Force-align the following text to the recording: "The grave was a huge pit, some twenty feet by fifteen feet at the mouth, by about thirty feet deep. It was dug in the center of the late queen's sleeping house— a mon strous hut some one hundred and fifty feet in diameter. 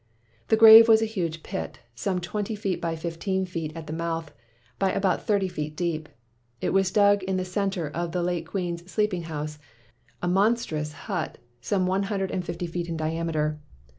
"The 0.47 0.57
grave 0.57 0.87
was 0.87 1.03
a 1.03 1.05
huge 1.05 1.43
pit, 1.43 1.77
some 1.93 2.19
twenty 2.19 2.55
feet 2.55 2.81
by 2.81 2.95
fifteen 2.95 3.45
feet 3.45 3.71
at 3.75 3.85
the 3.85 3.93
mouth, 3.93 4.33
by 4.79 4.91
about 4.91 5.27
thirty 5.27 5.47
feet 5.47 5.77
deep. 5.77 6.09
It 6.59 6.71
was 6.73 6.89
dug 6.89 7.21
in 7.21 7.37
the 7.37 7.45
center 7.45 7.87
of 7.87 8.11
the 8.11 8.23
late 8.23 8.47
queen's 8.47 8.89
sleeping 8.91 9.21
house— 9.25 9.59
a 10.23 10.27
mon 10.27 10.55
strous 10.55 10.91
hut 10.91 11.37
some 11.61 11.85
one 11.85 12.01
hundred 12.09 12.31
and 12.31 12.43
fifty 12.43 12.65
feet 12.65 12.89
in 12.89 12.97
diameter. 12.97 13.59